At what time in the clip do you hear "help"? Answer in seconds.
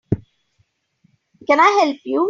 1.83-1.97